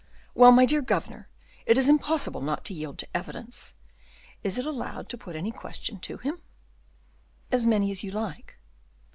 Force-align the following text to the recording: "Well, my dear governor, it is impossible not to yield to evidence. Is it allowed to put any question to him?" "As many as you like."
"Well, 0.33 0.51
my 0.51 0.65
dear 0.65 0.81
governor, 0.81 1.29
it 1.67 1.77
is 1.77 1.87
impossible 1.87 2.41
not 2.41 2.65
to 2.65 2.73
yield 2.73 2.97
to 2.97 3.07
evidence. 3.13 3.75
Is 4.43 4.57
it 4.57 4.65
allowed 4.65 5.09
to 5.09 5.15
put 5.19 5.35
any 5.35 5.51
question 5.51 5.99
to 5.99 6.17
him?" 6.17 6.41
"As 7.51 7.67
many 7.67 7.91
as 7.91 8.03
you 8.03 8.09
like." 8.09 8.57